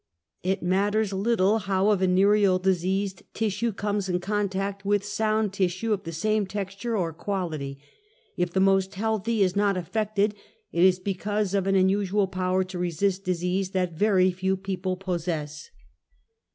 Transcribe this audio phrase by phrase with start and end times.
[0.41, 5.93] It matters little how a venereally di seased tissue comes in contact with sound tissue
[5.93, 7.77] of the same texture, or quality,
[8.35, 10.33] if the most healthy is not afi:ected,
[10.71, 14.97] it is because of an unusual power to re sist disease, that very few people
[14.97, 15.69] possess.